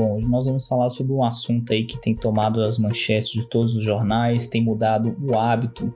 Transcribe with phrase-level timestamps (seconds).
[0.00, 3.46] Bom, hoje nós vamos falar sobre um assunto aí que tem tomado as manchetes de
[3.46, 5.94] todos os jornais, tem mudado o hábito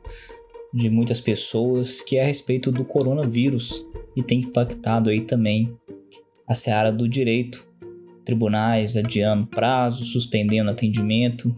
[0.74, 5.74] de muitas pessoas, que é a respeito do coronavírus e tem impactado aí também
[6.46, 7.66] a seara do direito.
[8.26, 11.56] Tribunais adiando prazo, suspendendo atendimento.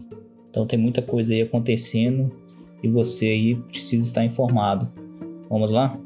[0.49, 2.31] Então tem muita coisa aí acontecendo
[2.81, 4.89] e você aí precisa estar informado.
[5.49, 5.99] Vamos lá?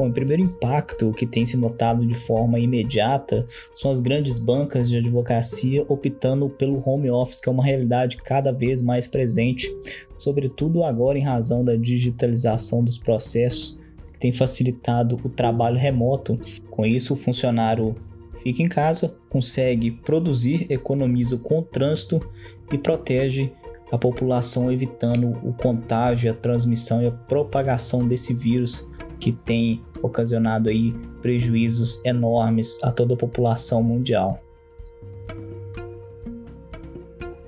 [0.00, 4.88] Bom, o primeiro impacto que tem se notado de forma imediata são as grandes bancas
[4.88, 9.68] de advocacia optando pelo home office, que é uma realidade cada vez mais presente,
[10.16, 13.78] sobretudo agora em razão da digitalização dos processos,
[14.14, 16.40] que tem facilitado o trabalho remoto.
[16.70, 17.94] Com isso, o funcionário
[18.42, 22.26] fica em casa, consegue produzir, economiza com o trânsito
[22.72, 23.52] e protege
[23.92, 28.88] a população evitando o contágio, a transmissão e a propagação desse vírus
[29.20, 34.40] que tem ocasionado aí prejuízos enormes a toda a população mundial.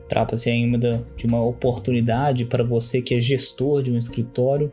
[0.08, 4.70] Trata-se ainda de uma oportunidade para você que é gestor de um escritório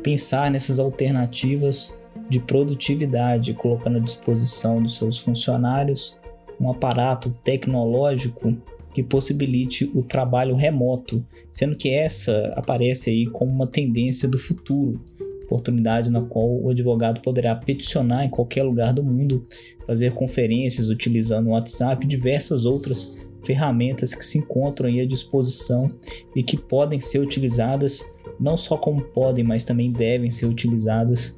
[0.00, 6.20] pensar nessas alternativas de produtividade, colocando à disposição dos seus funcionários
[6.60, 8.56] um aparato tecnológico
[8.92, 15.00] que possibilite o trabalho remoto, sendo que essa aparece aí como uma tendência do futuro,
[15.44, 19.46] oportunidade na qual o advogado poderá peticionar em qualquer lugar do mundo,
[19.86, 25.88] fazer conferências utilizando o WhatsApp e diversas outras ferramentas que se encontram à disposição
[26.34, 28.02] e que podem ser utilizadas
[28.40, 31.36] não só como podem, mas também devem ser utilizadas,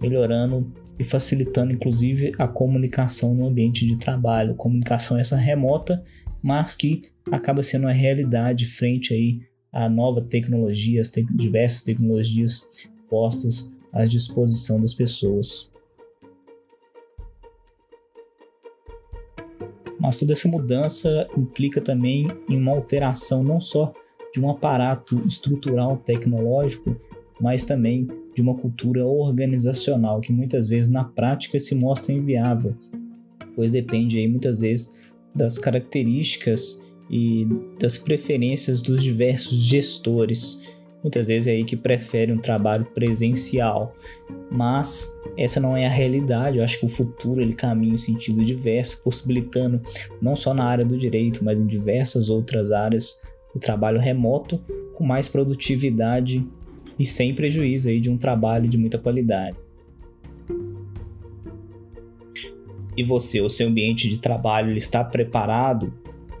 [0.00, 6.02] melhorando e facilitando inclusive a comunicação no ambiente de trabalho, comunicação essa remota,
[6.42, 9.40] mas que acaba sendo uma realidade frente aí
[9.72, 12.66] a nova tecnologia, as te diversas tecnologias
[13.08, 15.70] postas à disposição das pessoas.
[19.98, 23.92] Mas toda essa mudança implica também em uma alteração não só
[24.32, 26.94] de um aparato estrutural tecnológico,
[27.40, 32.76] mas também de uma cultura organizacional que muitas vezes na prática se mostra inviável,
[33.54, 34.94] pois depende aí muitas vezes
[35.34, 37.46] das características e
[37.78, 40.62] das preferências dos diversos gestores
[41.06, 43.94] muitas vezes é aí que prefere um trabalho presencial,
[44.50, 46.58] mas essa não é a realidade.
[46.58, 49.80] Eu acho que o futuro ele caminha em sentido diverso, possibilitando
[50.20, 53.22] não só na área do direito, mas em diversas outras áreas
[53.54, 54.60] o trabalho remoto
[54.96, 56.44] com mais produtividade
[56.98, 59.56] e sem prejuízo aí de um trabalho de muita qualidade.
[62.96, 65.94] E você, o seu ambiente de trabalho ele está preparado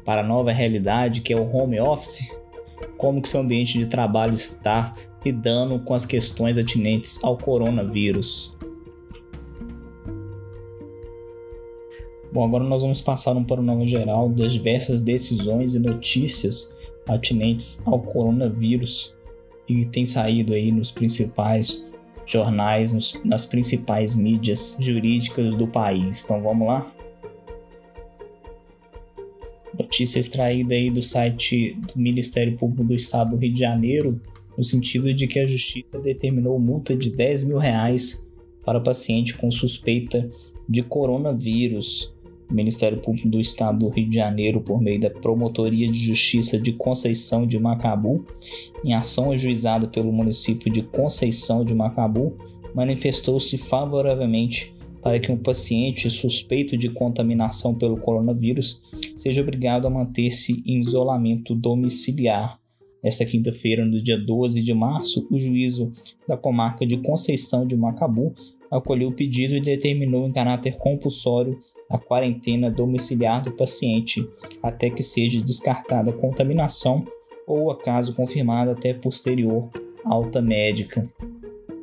[0.04, 2.28] para a nova realidade que é o home office?
[2.96, 4.94] Como que seu ambiente de trabalho está
[5.24, 8.56] lidando com as questões atinentes ao coronavírus.
[12.32, 16.74] Bom, agora nós vamos passar um panorama geral das diversas decisões e notícias
[17.08, 19.14] atinentes ao coronavírus
[19.68, 21.90] e que tem saído aí nos principais
[22.26, 26.24] jornais, nos, nas principais mídias jurídicas do país.
[26.24, 26.92] Então vamos lá?
[29.78, 34.20] Notícia extraída aí do site do Ministério Público do Estado do Rio de Janeiro,
[34.56, 38.26] no sentido de que a Justiça determinou multa de 10 mil reais
[38.64, 40.28] para paciente com suspeita
[40.68, 42.14] de coronavírus.
[42.50, 46.58] O Ministério Público do Estado do Rio de Janeiro, por meio da Promotoria de Justiça
[46.58, 48.24] de Conceição de Macabu,
[48.84, 52.36] em ação ajuizada pelo município de Conceição de Macabu,
[52.72, 54.75] manifestou-se favoravelmente
[55.06, 58.82] para que um paciente suspeito de contaminação pelo coronavírus
[59.14, 62.58] seja obrigado a manter-se em isolamento domiciliar.
[63.04, 65.92] Esta quinta-feira, no dia 12 de março, o juízo
[66.26, 68.34] da comarca de Conceição de Macabu
[68.68, 71.56] acolheu o pedido e determinou em caráter compulsório
[71.88, 74.28] a quarentena domiciliar do paciente
[74.60, 77.06] até que seja descartada a contaminação
[77.46, 79.70] ou, a caso confirmado, até posterior
[80.04, 81.08] alta médica.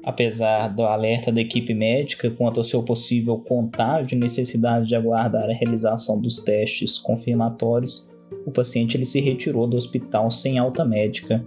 [0.04, 5.50] Apesar do alerta da equipe médica quanto ao seu possível contágio e necessidade de aguardar
[5.50, 8.06] a realização dos testes confirmatórios,
[8.46, 11.44] o paciente ele se retirou do hospital sem alta médica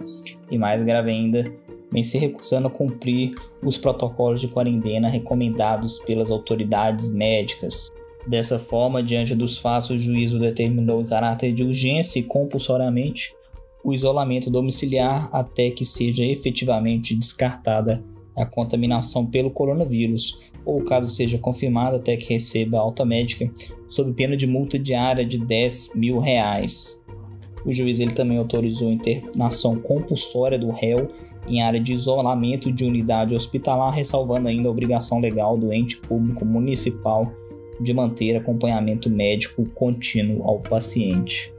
[0.51, 1.45] e, mais grave ainda,
[1.93, 7.91] vem se recusando a cumprir os protocolos de quarentena recomendados pelas autoridades médicas.
[8.27, 13.35] Dessa forma, diante dos fatos, o juízo determinou em caráter de urgência e compulsoriamente
[13.85, 18.03] o isolamento domiciliar até que seja efetivamente descartada
[18.37, 23.51] a contaminação pelo coronavírus, ou caso seja confirmado até que receba alta médica,
[23.89, 27.05] sob pena de multa diária de 10 mil reais.
[27.65, 31.09] O juiz ele também autorizou a internação compulsória do réu
[31.49, 36.45] em área de isolamento de unidade hospitalar, ressalvando ainda a obrigação legal do ente público
[36.45, 37.33] municipal
[37.81, 41.53] de manter acompanhamento médico contínuo ao paciente.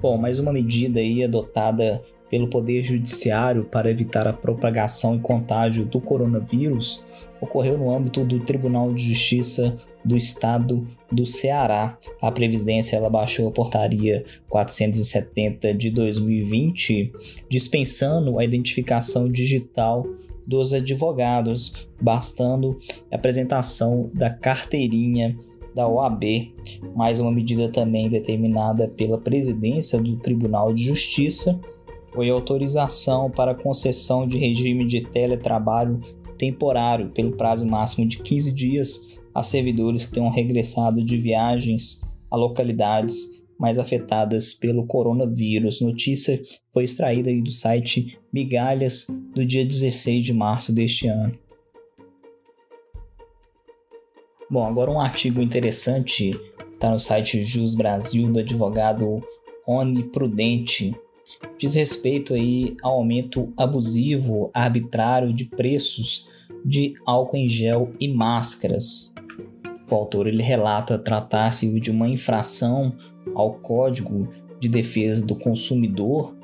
[0.00, 2.02] Bom, mais uma medida aí adotada
[2.32, 7.04] pelo Poder Judiciário para evitar a propagação e contágio do coronavírus
[7.38, 11.98] ocorreu no âmbito do Tribunal de Justiça do Estado do Ceará.
[12.22, 17.12] A Previdência ela baixou a portaria 470 de 2020,
[17.50, 20.06] dispensando a identificação digital
[20.46, 22.78] dos advogados, bastando
[23.10, 25.36] a apresentação da carteirinha
[25.74, 26.54] da OAB,
[26.94, 31.60] mais uma medida também determinada pela presidência do Tribunal de Justiça
[32.12, 36.00] foi autorização para concessão de regime de teletrabalho
[36.36, 42.36] temporário pelo prazo máximo de 15 dias a servidores que tenham regressado de viagens a
[42.36, 45.80] localidades mais afetadas pelo coronavírus.
[45.80, 46.40] Notícia
[46.72, 51.38] foi extraída do site Migalhas do dia 16 de março deste ano.
[54.50, 56.30] Bom, agora um artigo interessante
[56.74, 59.22] está no site Jus Brasil do advogado
[59.64, 60.92] Rony Prudente.
[61.58, 66.28] Diz respeito aí ao aumento abusivo, arbitrário de preços
[66.64, 69.12] de álcool em gel e máscaras.
[69.90, 72.96] O autor ele relata tratar-se de uma infração
[73.34, 74.28] ao Código
[74.58, 76.34] de Defesa do Consumidor,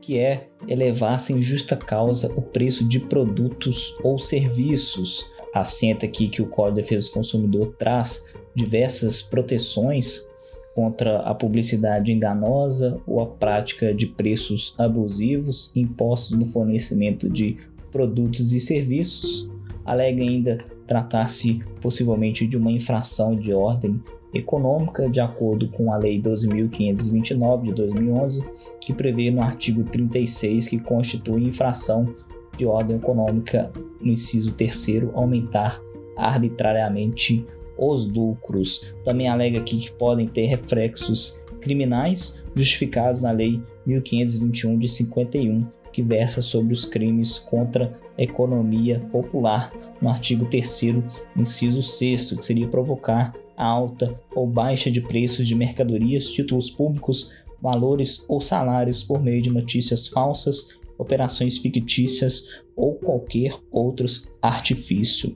[0.00, 6.42] que é elevar sem justa causa o preço de produtos ou serviços assenta aqui que
[6.42, 8.24] o Código de Defesa do Consumidor traz
[8.54, 10.28] diversas proteções
[10.74, 17.56] contra a publicidade enganosa ou a prática de preços abusivos impostos no fornecimento de
[17.90, 19.50] produtos e serviços.
[19.84, 24.00] Alega ainda tratar-se possivelmente de uma infração de ordem
[24.32, 28.48] econômica, de acordo com a Lei 12.529 de 2011,
[28.80, 32.14] que prevê no artigo 36 que constitui infração
[32.56, 33.70] de ordem econômica,
[34.00, 35.80] no inciso terceiro, aumentar
[36.16, 37.44] arbitrariamente
[37.80, 38.92] os lucros.
[39.04, 46.02] Também alega aqui que podem ter reflexos criminais justificados na Lei 1521 de 51, que
[46.02, 52.68] versa sobre os crimes contra a economia popular, no artigo 3 inciso 6 que seria
[52.68, 59.42] provocar alta ou baixa de preços de mercadorias, títulos públicos, valores ou salários por meio
[59.42, 64.06] de notícias falsas operações fictícias ou qualquer outro
[64.42, 65.34] artifício.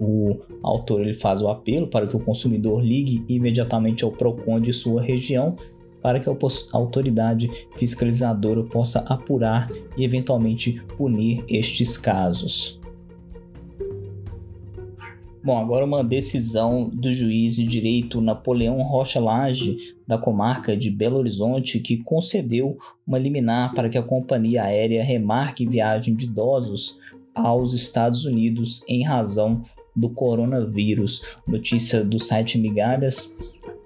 [0.00, 4.72] O autor ele faz o apelo para que o consumidor ligue imediatamente ao PROCON de
[4.72, 5.56] sua região
[6.02, 6.36] para que a
[6.72, 12.80] autoridade fiscalizadora possa apurar e eventualmente punir estes casos.
[15.42, 19.76] Bom, agora uma decisão do juiz de direito Napoleão Rocha Lage,
[20.06, 22.76] da comarca de Belo Horizonte, que concedeu
[23.06, 26.98] uma liminar para que a companhia aérea remarque viagem de idosos
[27.34, 29.62] aos Estados Unidos em razão
[29.94, 31.22] do coronavírus.
[31.46, 33.34] Notícia do site Migalhas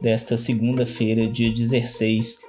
[0.01, 2.43] desta segunda-feira, dia 16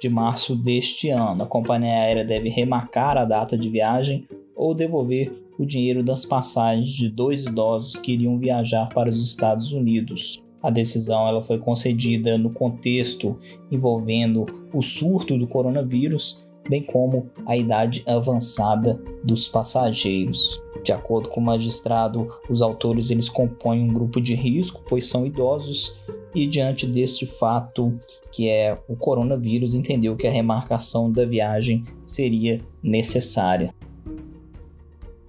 [0.00, 1.42] de março deste ano.
[1.42, 6.90] A companhia aérea deve remarcar a data de viagem ou devolver o dinheiro das passagens
[6.90, 10.42] de dois idosos que iriam viajar para os Estados Unidos.
[10.62, 13.38] A decisão ela foi concedida no contexto
[13.70, 20.62] envolvendo o surto do coronavírus, bem como a idade avançada dos passageiros.
[20.82, 25.26] De acordo com o magistrado, os autores eles compõem um grupo de risco, pois são
[25.26, 26.00] idosos
[26.34, 27.98] e diante deste fato,
[28.30, 33.74] que é o coronavírus, entendeu que a remarcação da viagem seria necessária.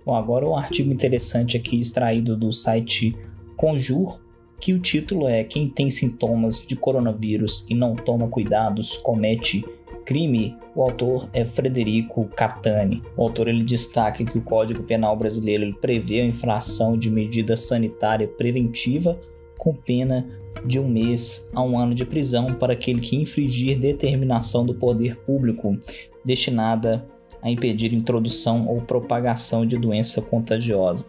[0.06, 3.15] Bom, agora um artigo interessante aqui extraído do site
[3.56, 4.20] Conjur,
[4.60, 9.65] que o título é Quem tem sintomas de coronavírus e não toma cuidados comete
[10.08, 10.56] crime.
[10.74, 13.04] O autor é Frederico Catani.
[13.18, 18.26] O autor ele destaca que o Código Penal brasileiro prevê a infração de medida sanitária
[18.26, 19.20] preventiva
[19.58, 20.26] com pena
[20.66, 25.18] de um mês a um ano de prisão para aquele que infringir determinação do poder
[25.18, 25.78] público
[26.24, 27.06] destinada
[27.42, 31.06] a impedir introdução ou propagação de doença contagiosa.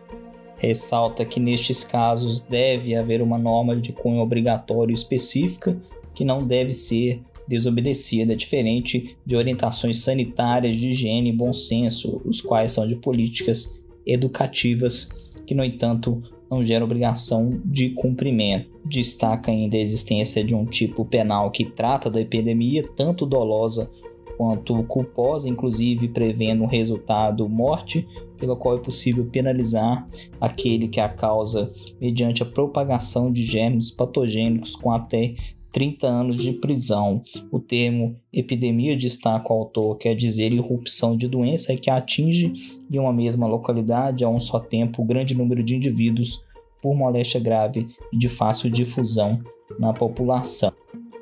[0.56, 5.80] Ressalta que nestes casos deve haver uma norma de cunho obrigatório específica
[6.12, 12.40] que não deve ser desobedecida, diferente de orientações sanitárias de higiene e bom senso, os
[12.40, 18.70] quais são de políticas educativas que, no entanto, não geram obrigação de cumprimento.
[18.84, 23.90] Destaca ainda a existência de um tipo penal que trata da epidemia, tanto dolosa
[24.36, 28.06] quanto culposa, inclusive prevendo um resultado morte,
[28.38, 30.06] pela qual é possível penalizar
[30.40, 31.68] aquele que a causa
[32.00, 35.34] mediante a propagação de germes patogênicos com até
[35.78, 37.22] 30 anos de prisão.
[37.52, 42.52] O termo epidemia, destaca o autor, quer dizer irrupção de doença que atinge
[42.90, 46.42] em uma mesma localidade a um só tempo grande número de indivíduos
[46.82, 49.40] por moléstia grave e de fácil difusão
[49.78, 50.72] na população.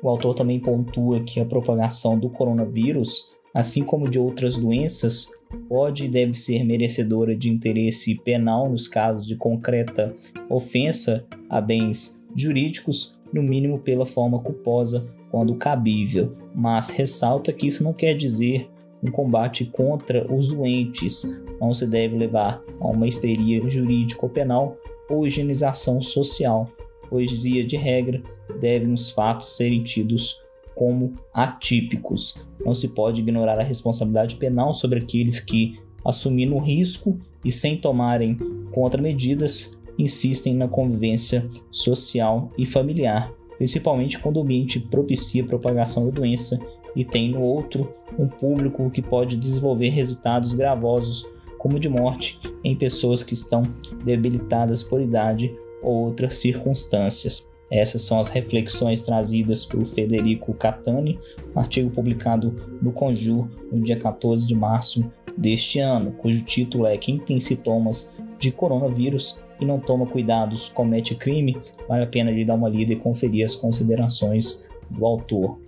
[0.01, 5.29] O autor também pontua que a propagação do coronavírus, assim como de outras doenças,
[5.69, 10.15] pode e deve ser merecedora de interesse penal nos casos de concreta
[10.49, 17.83] ofensa a bens jurídicos, no mínimo pela forma culposa quando cabível, mas ressalta que isso
[17.83, 18.69] não quer dizer
[19.03, 24.77] um combate contra os doentes, não se deve levar a uma histeria jurídica ou penal
[25.09, 26.67] ou higienização social,
[27.09, 28.21] pois, via de regra,
[28.59, 30.41] devem os fatos serem tidos
[30.75, 32.45] como atípicos.
[32.63, 37.77] Não se pode ignorar a responsabilidade penal sobre aqueles que, assumindo o risco e sem
[37.77, 38.37] tomarem
[38.71, 46.11] contramedidas, insistem na convivência social e familiar, principalmente quando o ambiente propicia a propagação da
[46.11, 46.59] doença
[46.95, 51.25] e tem no outro um público que pode desenvolver resultados gravosos
[51.57, 53.63] como de morte em pessoas que estão
[54.03, 57.41] debilitadas por idade ou outras circunstâncias.
[57.69, 61.19] Essas são as reflexões trazidas por Federico Catani,
[61.53, 67.19] artigo publicado no Conjur no dia 14 de março deste ano, cujo título é Quem
[67.19, 71.57] tem sintomas de coronavírus e não toma cuidados comete crime.
[71.87, 75.59] Vale a pena lhe dar uma lida e conferir as considerações do autor.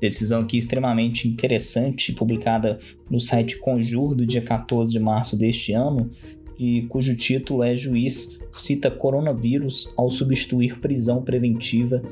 [0.00, 2.78] Decisão aqui extremamente interessante, publicada
[3.10, 6.10] no site Conjur do dia 14 de março deste ano,
[6.58, 12.02] e cujo título é Juiz cita coronavírus ao substituir prisão preventiva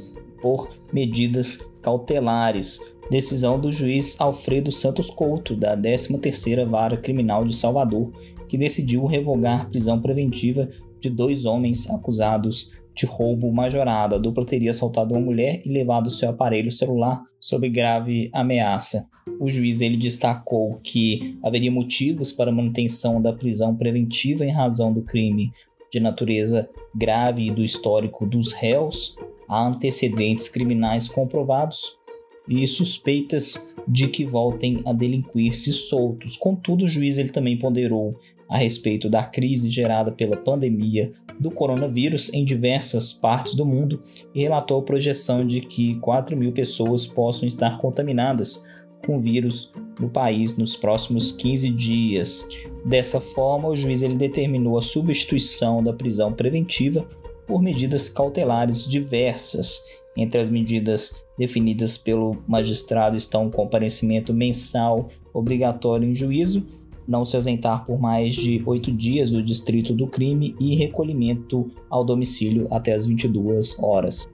[0.40, 2.80] por medidas cautelares.
[3.11, 8.12] Decisão do juiz Alfredo Santos Couto, da 13ª Vara Criminal de Salvador,
[8.54, 10.70] que decidiu revogar prisão preventiva
[11.00, 14.14] de dois homens acusados de roubo majorado.
[14.14, 19.08] A dupla teria assaltado uma mulher e levado seu aparelho celular sob grave ameaça.
[19.40, 25.02] O juiz ele destacou que haveria motivos para manutenção da prisão preventiva em razão do
[25.02, 25.50] crime
[25.90, 29.16] de natureza grave e do histórico dos réus,
[29.49, 31.99] há antecedentes criminais comprovados
[32.49, 36.37] e suspeitas de que voltem a delinquir-se soltos.
[36.37, 38.14] Contudo, o juiz ele também ponderou
[38.54, 44.00] a respeito da crise gerada pela pandemia do coronavírus em diversas partes do mundo
[44.32, 48.64] e relatou a projeção de que 4 mil pessoas possam estar contaminadas
[49.04, 52.49] com o vírus no país nos próximos 15 dias.
[52.84, 57.04] Dessa forma, o juiz ele determinou a substituição da prisão preventiva
[57.49, 59.84] por medidas cautelares diversas.
[60.16, 66.64] Entre as medidas definidas pelo magistrado estão o comparecimento mensal obrigatório em juízo
[67.06, 72.04] não se ausentar por mais de oito dias do distrito do crime e recolhimento ao
[72.04, 74.25] domicílio até as 22 horas.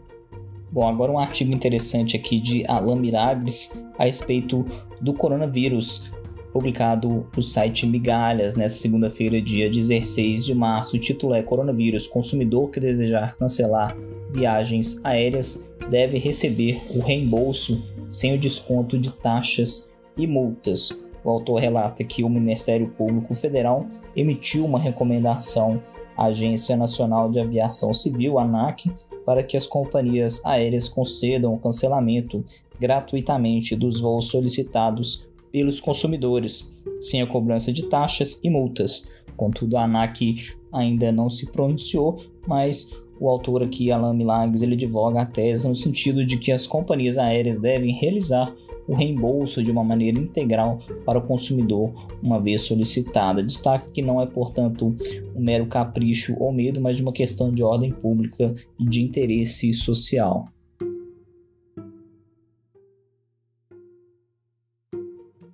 [0.72, 4.64] Bom, agora um artigo interessante aqui de Alain Miragres a respeito
[5.00, 6.12] do coronavírus,
[6.52, 10.96] publicado no site Migalhas nesta segunda-feira, dia 16 de março.
[10.96, 13.96] O título é Coronavírus: Consumidor que desejar cancelar
[14.32, 20.90] viagens aéreas deve receber o reembolso sem o desconto de taxas e multas.
[21.24, 23.86] O autor relata que o Ministério Público Federal
[24.16, 25.82] emitiu uma recomendação
[26.16, 28.90] à Agência Nacional de Aviação Civil, ANAC,
[29.24, 32.44] para que as companhias aéreas concedam o cancelamento
[32.78, 39.08] gratuitamente dos voos solicitados pelos consumidores, sem a cobrança de taxas e multas.
[39.36, 40.36] Contudo, a ANAC
[40.72, 45.76] ainda não se pronunciou, mas o autor aqui, Alain Milagres, ele advoga a tese no
[45.76, 48.54] sentido de que as companhias aéreas devem realizar
[48.90, 53.40] o reembolso de uma maneira integral para o consumidor uma vez solicitada.
[53.40, 54.92] Destaca que não é, portanto,
[55.32, 59.72] um mero capricho ou medo, mas de uma questão de ordem pública e de interesse
[59.72, 60.48] social.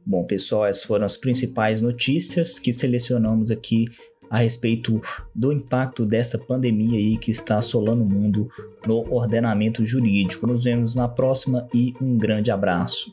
[0.06, 3.84] Bom, pessoal, essas foram as principais notícias que selecionamos aqui
[4.30, 4.98] a respeito
[5.34, 8.48] do impacto dessa pandemia aí que está assolando o mundo
[8.86, 10.46] no ordenamento jurídico.
[10.46, 13.12] Nos vemos na próxima e um grande abraço.